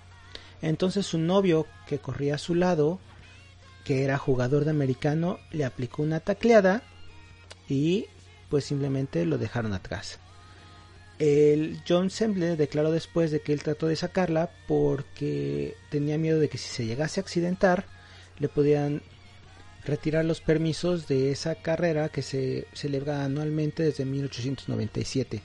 Entonces 0.62 1.06
su 1.06 1.18
novio, 1.18 1.66
que 1.86 1.98
corría 1.98 2.36
a 2.36 2.38
su 2.38 2.54
lado, 2.54 2.98
que 3.84 4.04
era 4.04 4.18
jugador 4.18 4.64
de 4.64 4.70
americano, 4.70 5.38
le 5.50 5.64
aplicó 5.64 6.02
una 6.02 6.20
tacleada 6.20 6.82
y 7.68 8.06
pues 8.48 8.64
simplemente 8.64 9.24
lo 9.24 9.38
dejaron 9.38 9.72
atrás. 9.72 10.18
El 11.18 11.80
John 11.86 12.10
Semble 12.10 12.56
declaró 12.56 12.92
después 12.92 13.30
de 13.30 13.40
que 13.40 13.52
él 13.52 13.62
trató 13.62 13.88
de 13.88 13.96
sacarla 13.96 14.50
porque 14.68 15.74
tenía 15.90 16.16
miedo 16.16 16.38
de 16.38 16.48
que 16.48 16.58
si 16.58 16.68
se 16.68 16.86
llegase 16.86 17.18
a 17.18 17.22
accidentar 17.22 17.86
le 18.38 18.48
podían 18.48 19.02
retirar 19.84 20.24
los 20.24 20.40
permisos 20.40 21.08
de 21.08 21.32
esa 21.32 21.56
carrera 21.56 22.08
que 22.08 22.22
se 22.22 22.66
celebra 22.72 23.24
anualmente 23.24 23.82
desde 23.82 24.04
1897. 24.04 25.42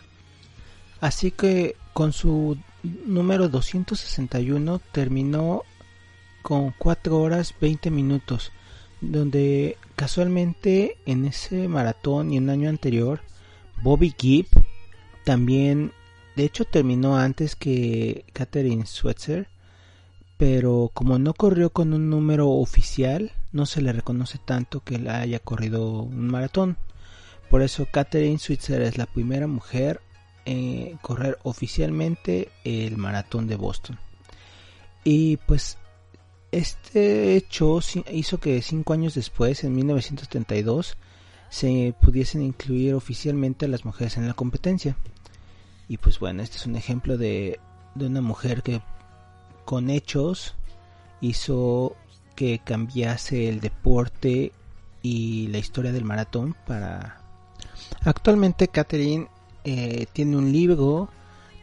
Así 1.00 1.32
que 1.32 1.76
con 1.94 2.14
su 2.14 2.58
número 3.06 3.50
261 3.50 4.80
terminó 4.92 5.64
con 6.42 6.74
4 6.78 7.20
horas 7.20 7.56
20 7.60 7.90
minutos, 7.90 8.52
donde 9.02 9.78
casualmente 9.96 10.98
en 11.06 11.26
ese 11.26 11.68
maratón 11.68 12.32
y 12.32 12.38
un 12.38 12.50
año 12.50 12.70
anterior 12.70 13.22
Bobby 13.82 14.14
Gibb 14.18 14.48
también, 15.24 15.92
de 16.36 16.46
hecho, 16.46 16.66
terminó 16.66 17.18
antes 17.18 17.56
que 17.56 18.26
Catherine 18.34 18.86
Swetzer, 18.86 19.48
pero 20.38 20.92
como 20.94 21.20
no 21.20 21.34
corrió 21.34 21.70
con 21.70 21.94
un 21.94 22.10
número 22.10 22.50
oficial, 22.50 23.32
no 23.52 23.66
se 23.66 23.82
le 23.82 23.94
reconoce 23.94 24.40
tanto 24.44 24.82
que 24.82 24.98
la 24.98 25.20
haya 25.20 25.40
corrido 25.40 26.02
un 26.02 26.28
maratón. 26.28 26.78
Por 27.50 27.62
eso 27.62 27.88
Catherine 27.92 28.40
Switzer 28.40 28.82
es 28.82 28.98
la 28.98 29.06
primera 29.06 29.48
mujer 29.48 30.02
en 30.46 30.98
correr 30.98 31.38
oficialmente 31.44 32.50
el 32.64 32.98
maratón 32.98 33.48
de 33.48 33.56
Boston. 33.56 34.00
Y 35.04 35.38
pues 35.38 35.78
este 36.52 37.36
hecho 37.36 37.80
hizo 38.12 38.40
que 38.40 38.62
cinco 38.62 38.94
años 38.94 39.16
después, 39.16 39.64
en 39.64 39.76
1932, 39.76 40.98
se 41.54 41.94
pudiesen 42.02 42.42
incluir 42.42 42.96
oficialmente 42.96 43.66
a 43.66 43.70
las 43.70 43.86
mujeres 43.86 44.18
en 44.18 44.28
la 44.28 44.34
competencia. 44.34 44.98
Y 45.88 45.98
pues 45.98 46.18
bueno, 46.18 46.42
este 46.42 46.58
es 46.58 46.66
un 46.66 46.76
ejemplo 46.76 47.16
de, 47.16 47.60
de 47.94 48.08
una 48.08 48.22
mujer 48.22 48.64
que 48.64 48.82
con 49.64 49.92
hechos 49.92 50.56
hizo 51.22 51.96
que 52.36 52.58
cambiase 52.58 53.50
el 53.50 53.60
deporte 53.60 54.52
y 55.04 55.48
la 55.50 55.60
historia 55.60 55.92
del 55.92 56.06
maratón 56.06 56.56
para... 56.66 57.22
Actualmente 58.04 58.68
Catherine 58.68 59.28
eh, 59.64 60.08
tiene 60.12 60.38
un 60.38 60.52
libro, 60.52 61.10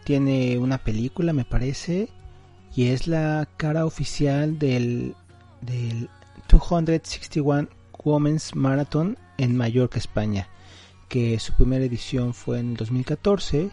tiene 0.05 0.57
una 0.59 0.79
película 0.79 1.33
me 1.33 1.45
parece, 1.45 2.11
y 2.77 2.91
es 2.91 3.09
la 3.09 3.49
cara 3.57 3.87
oficial 3.87 4.57
del, 4.57 5.17
del 5.63 6.09
261 6.49 7.69
Women's 8.05 8.55
Marathon 8.55 9.19
en 9.41 9.57
Mallorca, 9.57 9.99
España, 9.99 10.49
que 11.09 11.39
su 11.39 11.55
primera 11.55 11.85
edición 11.85 12.35
fue 12.35 12.59
en 12.59 12.73
el 12.73 12.77
2014 12.77 13.71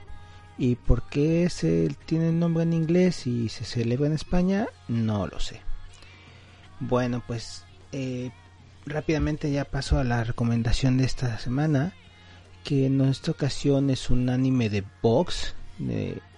y 0.58 0.76
por 0.76 1.04
qué 1.10 1.50
se 1.50 1.94
tiene 2.06 2.30
el 2.30 2.40
nombre 2.40 2.64
en 2.64 2.72
inglés 2.72 3.28
y 3.28 3.50
se 3.50 3.66
celebra 3.66 4.08
en 4.08 4.14
España, 4.14 4.68
no 4.88 5.28
lo 5.28 5.40
sé. 5.42 5.62
Bueno, 6.80 7.22
pues 7.28 7.66
eh, 7.92 8.32
rápidamente 8.86 9.52
ya 9.52 9.66
paso 9.66 10.00
a 10.00 10.06
la 10.06 10.24
recomendación 10.24 10.98
de 10.98 11.04
esta 11.04 11.38
semana, 11.38 11.94
que 12.64 12.86
en 12.86 13.02
esta 13.02 13.32
ocasión 13.32 13.90
es 13.90 14.10
un 14.10 14.30
anime 14.30 14.70
de 14.70 14.86
box, 15.02 15.54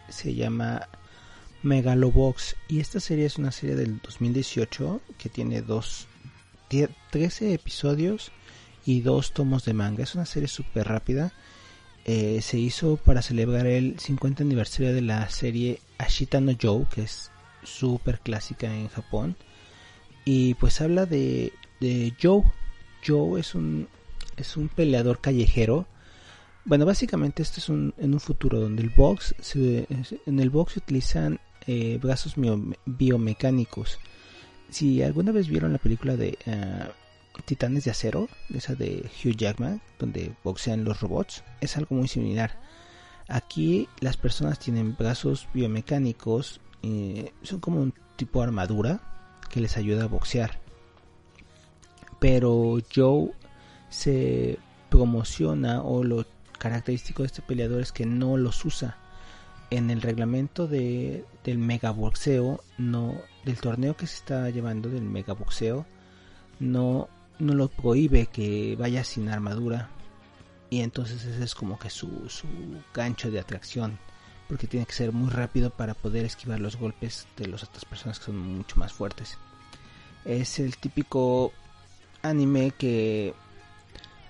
se 0.10 0.34
llama 0.34 0.89
Megalobox 1.62 2.56
y 2.68 2.80
esta 2.80 3.00
serie 3.00 3.26
es 3.26 3.38
una 3.38 3.52
serie 3.52 3.76
del 3.76 4.00
2018 4.00 5.02
que 5.20 5.30
tiene 5.30 5.62
dos 5.62 6.08
13 7.12 7.54
episodios 7.54 8.32
y 8.89 9.02
dos 9.02 9.34
tomos 9.34 9.65
de 9.65 9.75
manga. 9.75 10.02
Es 10.02 10.15
una 10.15 10.25
serie 10.25 10.47
súper 10.47 10.88
rápida. 10.88 11.32
Eh, 12.06 12.41
se 12.41 12.58
hizo 12.58 12.97
para 12.97 13.21
celebrar 13.21 13.67
el 13.67 13.99
50 13.99 14.41
aniversario 14.41 14.95
de 14.95 15.02
la 15.02 15.30
serie 15.30 15.80
Ashita 15.99 16.41
no 16.41 16.54
Joe, 16.60 16.88
que 16.91 17.04
es 17.04 17.30
súper 17.62 18.19
clásica 18.19 18.73
en 18.73 18.88
Japón. 18.88 19.36
Y 20.25 20.56
pues 20.56 20.82
habla 20.82 21.06
de, 21.06 21.54
de 21.80 22.15
Joe. 22.19 22.41
Joe 23.06 23.39
es 23.39 23.54
un, 23.54 23.88
es 24.38 24.58
un 24.58 24.69
peleador 24.69 25.21
callejero. 25.21 25.86
Bueno, 26.65 26.88
básicamente 26.88 27.43
esto 27.43 27.60
es 27.60 27.69
un, 27.69 27.93
en 27.99 28.15
un 28.15 28.19
futuro 28.19 28.60
donde 28.60 28.82
el 28.82 28.89
box, 28.89 29.36
en 29.54 30.39
el 30.39 30.49
box 30.49 30.73
se 30.73 30.80
utilizan 30.80 31.39
eh, 31.67 31.99
brazos 32.02 32.34
biomecánicos. 32.88 33.99
Si 34.71 35.04
alguna 35.04 35.32
vez 35.32 35.47
vieron 35.47 35.73
la 35.73 35.80
película 35.80 36.15
de 36.15 36.39
uh, 36.47 36.91
Titanes 37.45 37.86
de 37.86 37.91
Acero, 37.91 38.30
esa 38.54 38.75
de 38.75 39.10
Hugh 39.23 39.36
Jackman, 39.36 39.82
donde 39.97 40.34
boxean 40.43 40.84
los 40.84 41.02
robots, 41.02 41.43
es 41.62 41.78
algo 41.78 41.95
muy 41.95 42.08
similar. 42.08 42.60
Aquí 43.28 43.88
las 43.99 44.17
personas 44.17 44.60
tienen 44.60 44.95
brazos 44.97 45.47
biomecánicos, 45.54 46.62
eh, 46.82 47.32
son 47.43 47.60
como 47.60 47.82
un 47.82 47.93
tipo 48.15 48.39
de 48.39 48.47
armadura 48.47 49.02
que 49.49 49.62
les 49.62 49.78
ayuda 49.78 50.06
a 50.06 50.08
boxear. 50.08 50.60
Pero 52.19 52.80
Joe 52.93 53.32
se 53.89 54.60
promociona 54.89 55.82
o 55.82 56.04
lo 56.04 56.25
característico 56.58 57.23
de 57.23 57.28
este 57.28 57.41
peleador 57.41 57.82
es 57.82 57.91
que 57.91 58.06
no 58.06 58.38
los 58.38 58.63
usa. 58.65 58.97
En 59.71 59.91
el 59.91 60.02
reglamento 60.02 60.67
de, 60.67 61.25
del 61.43 61.60
megaboxeo, 61.60 62.63
no, 62.78 63.15
del 63.45 63.60
torneo 63.60 63.95
que 63.95 64.08
se 64.08 64.15
está 64.15 64.49
llevando 64.49 64.89
del 64.89 65.04
megaboxeo, 65.04 65.86
no 66.60 67.08
no 67.39 67.54
lo 67.54 67.69
prohíbe 67.69 68.28
que 68.28 68.75
vaya 68.78 69.04
sin 69.04 69.30
armadura. 69.30 69.89
Y 70.69 70.82
entonces 70.82 71.23
ese 71.23 71.43
es 71.43 71.56
como 71.56 71.80
que 71.80 71.89
su, 71.89 72.30
su 72.30 72.47
gancho 72.93 73.32
de 73.32 73.39
atracción 73.39 73.97
porque 74.47 74.67
tiene 74.67 74.88
que 74.88 74.93
ser 74.93 75.12
muy 75.12 75.30
rápido 75.30 75.69
para 75.69 75.93
poder 75.93 76.25
esquivar 76.25 76.60
los 76.60 76.75
golpes 76.75 77.28
de 77.38 77.47
las 77.47 77.63
otras 77.63 77.86
personas 77.86 78.17
que 78.17 78.25
son 78.25 78.38
mucho 78.38 78.78
más 78.78 78.91
fuertes. 78.91 79.38
Es 80.25 80.60
el 80.60 80.78
típico 80.78 81.54
anime 82.23 82.71
que 82.71 83.36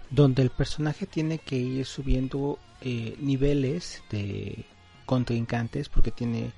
donde 0.10 0.42
el 0.42 0.50
personaje 0.50 1.06
tiene 1.06 1.40
que 1.40 1.56
ir 1.56 1.86
subiendo 1.86 2.60
eh, 2.82 3.16
niveles 3.20 4.04
de 4.12 4.66
contrincantes 5.06 5.88
porque 5.88 6.12
tiene 6.12 6.52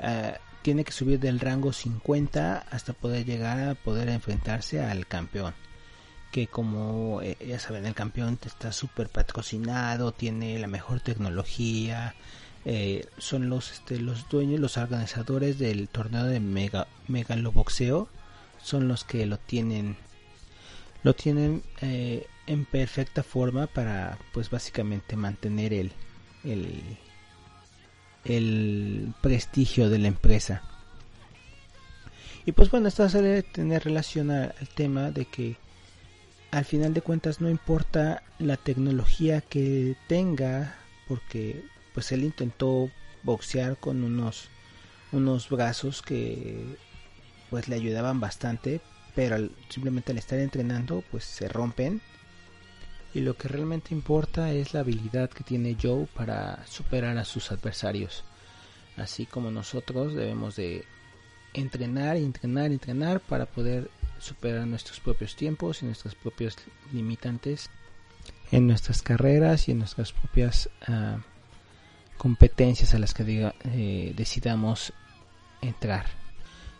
uh, 0.00 0.32
tiene 0.62 0.84
que 0.84 0.92
subir 0.92 1.20
del 1.20 1.40
rango 1.40 1.72
50 1.72 2.66
hasta 2.70 2.94
poder 2.94 3.24
llegar 3.24 3.68
a 3.68 3.74
poder 3.74 4.08
enfrentarse 4.08 4.82
al 4.82 5.06
campeón 5.06 5.54
que 6.34 6.48
como 6.48 7.22
eh, 7.22 7.36
ya 7.46 7.60
saben 7.60 7.86
el 7.86 7.94
campeón 7.94 8.40
está 8.44 8.72
súper 8.72 9.08
patrocinado, 9.08 10.10
tiene 10.10 10.58
la 10.58 10.66
mejor 10.66 10.98
tecnología, 10.98 12.16
eh, 12.64 13.06
son 13.18 13.48
los 13.48 13.70
este, 13.70 14.00
los 14.00 14.28
dueños, 14.28 14.58
los 14.58 14.76
organizadores 14.76 15.60
del 15.60 15.88
torneo 15.88 16.24
de 16.24 16.40
mega 16.40 16.88
megaloboxeo, 17.06 18.08
son 18.60 18.88
los 18.88 19.04
que 19.04 19.26
lo 19.26 19.38
tienen 19.38 19.96
lo 21.04 21.14
tienen 21.14 21.62
eh, 21.82 22.26
en 22.48 22.64
perfecta 22.64 23.22
forma 23.22 23.68
para 23.68 24.18
pues 24.32 24.50
básicamente 24.50 25.14
mantener 25.14 25.72
el 25.72 25.92
el 26.42 26.82
el 28.24 29.14
prestigio 29.20 29.88
de 29.88 30.00
la 30.00 30.08
empresa. 30.08 30.62
Y 32.44 32.50
pues 32.50 32.72
bueno, 32.72 32.88
esto 32.88 33.08
suele 33.08 33.44
tener 33.44 33.84
relación 33.84 34.32
al 34.32 34.52
tema 34.74 35.12
de 35.12 35.26
que 35.26 35.63
al 36.54 36.64
final 36.64 36.94
de 36.94 37.02
cuentas 37.02 37.40
no 37.40 37.50
importa 37.50 38.22
la 38.38 38.56
tecnología 38.56 39.40
que 39.40 39.96
tenga 40.06 40.76
porque 41.08 41.64
pues 41.92 42.12
él 42.12 42.22
intentó 42.22 42.90
boxear 43.24 43.76
con 43.76 44.04
unos 44.04 44.50
unos 45.10 45.48
brazos 45.48 46.00
que 46.00 46.64
pues 47.50 47.66
le 47.66 47.74
ayudaban 47.74 48.20
bastante, 48.20 48.80
pero 49.16 49.48
simplemente 49.68 50.12
al 50.12 50.18
estar 50.18 50.38
entrenando 50.38 51.02
pues 51.10 51.24
se 51.24 51.48
rompen. 51.48 52.00
Y 53.14 53.20
lo 53.20 53.36
que 53.36 53.48
realmente 53.48 53.92
importa 53.92 54.52
es 54.52 54.74
la 54.74 54.80
habilidad 54.80 55.30
que 55.30 55.42
tiene 55.42 55.76
Joe 55.80 56.06
para 56.14 56.64
superar 56.68 57.18
a 57.18 57.24
sus 57.24 57.50
adversarios. 57.50 58.22
Así 58.96 59.26
como 59.26 59.50
nosotros 59.50 60.14
debemos 60.14 60.54
de 60.54 60.84
entrenar, 61.52 62.16
entrenar, 62.16 62.70
entrenar 62.70 63.18
para 63.18 63.46
poder 63.46 63.90
superar 64.18 64.66
nuestros 64.66 65.00
propios 65.00 65.36
tiempos 65.36 65.82
y 65.82 65.86
nuestros 65.86 66.14
propios 66.14 66.56
limitantes 66.92 67.70
en 68.50 68.66
nuestras 68.66 69.02
carreras 69.02 69.68
y 69.68 69.72
en 69.72 69.78
nuestras 69.78 70.12
propias 70.12 70.68
uh, 70.88 71.18
competencias 72.16 72.94
a 72.94 72.98
las 72.98 73.14
que 73.14 73.24
diga, 73.24 73.54
eh, 73.64 74.12
decidamos 74.16 74.92
entrar. 75.60 76.06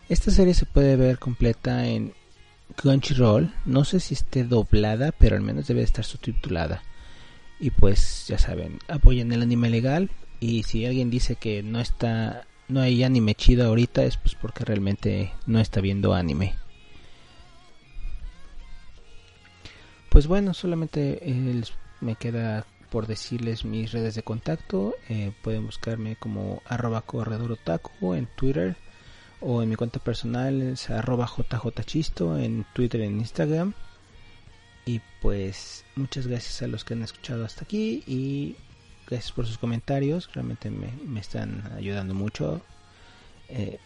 Esta 0.07 0.31
serie 0.31 0.53
se 0.53 0.65
puede 0.65 0.95
ver 0.95 1.19
completa 1.19 1.87
en 1.87 2.13
Crunchyroll. 2.75 3.53
No 3.65 3.83
sé 3.85 3.99
si 3.99 4.13
esté 4.13 4.43
doblada, 4.43 5.11
pero 5.11 5.35
al 5.35 5.41
menos 5.41 5.67
debe 5.67 5.83
estar 5.83 6.05
subtitulada. 6.05 6.83
Y 7.59 7.71
pues 7.71 8.25
ya 8.27 8.37
saben, 8.37 8.79
apoyen 8.87 9.31
el 9.31 9.41
anime 9.41 9.69
legal. 9.69 10.09
Y 10.39 10.63
si 10.63 10.85
alguien 10.85 11.09
dice 11.09 11.35
que 11.35 11.63
no 11.63 11.79
está, 11.79 12.45
no 12.67 12.81
hay 12.81 13.03
anime 13.03 13.35
chido 13.35 13.67
ahorita, 13.67 14.03
es 14.03 14.17
pues 14.17 14.35
porque 14.35 14.65
realmente 14.65 15.33
no 15.47 15.59
está 15.59 15.81
viendo 15.81 16.13
anime. 16.13 16.55
Pues 20.15 20.27
bueno, 20.27 20.53
solamente 20.53 21.19
eh, 21.29 21.61
me 21.99 22.15
queda 22.15 22.65
por 22.89 23.05
decirles 23.05 23.65
mis 23.65 23.91
redes 23.91 24.15
de 24.15 24.23
contacto. 24.23 24.95
Eh, 25.09 25.33
pueden 25.41 25.65
buscarme 25.65 26.15
como 26.15 26.63
arroba 26.63 27.01
corredor 27.01 27.51
otaku 27.51 28.13
en 28.13 28.25
Twitter 28.25 28.77
o 29.41 29.61
en 29.61 29.67
mi 29.67 29.75
cuenta 29.75 29.99
personal 29.99 30.61
es 30.61 30.87
jjchisto 30.87 32.39
en 32.39 32.65
Twitter 32.73 33.01
y 33.01 33.03
en 33.03 33.19
Instagram. 33.19 33.73
Y 34.85 35.01
pues 35.21 35.83
muchas 35.97 36.27
gracias 36.27 36.61
a 36.61 36.67
los 36.67 36.85
que 36.85 36.93
han 36.93 37.03
escuchado 37.03 37.43
hasta 37.43 37.65
aquí 37.65 38.01
y 38.07 38.55
gracias 39.09 39.33
por 39.33 39.45
sus 39.45 39.57
comentarios, 39.57 40.29
realmente 40.33 40.69
me, 40.69 41.19
están 41.19 41.73
ayudando 41.75 42.13
mucho. 42.13 42.61
Eh, 43.49 43.79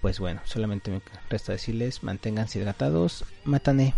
pues 0.00 0.20
bueno, 0.20 0.42
solamente 0.44 0.92
me 0.92 1.02
resta 1.28 1.50
decirles 1.50 2.04
manténganse 2.04 2.60
hidratados, 2.60 3.24
matane. 3.42 3.94